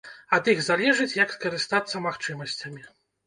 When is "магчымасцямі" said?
2.09-2.81